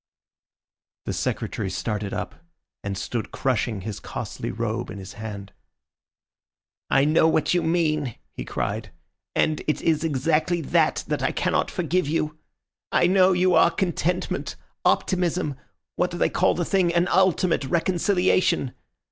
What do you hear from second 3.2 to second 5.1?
crushing his costly robe in